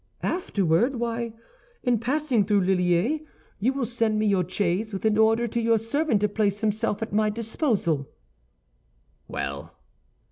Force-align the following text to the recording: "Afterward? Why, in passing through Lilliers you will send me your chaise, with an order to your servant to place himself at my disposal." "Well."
"Afterward? 0.23 0.95
Why, 0.95 1.31
in 1.83 1.99
passing 1.99 2.43
through 2.43 2.61
Lilliers 2.63 3.19
you 3.59 3.71
will 3.71 3.85
send 3.85 4.17
me 4.17 4.25
your 4.25 4.49
chaise, 4.49 4.93
with 4.93 5.05
an 5.05 5.15
order 5.15 5.47
to 5.49 5.61
your 5.61 5.77
servant 5.77 6.21
to 6.21 6.27
place 6.27 6.61
himself 6.61 7.03
at 7.03 7.13
my 7.13 7.29
disposal." 7.29 8.09
"Well." 9.27 9.75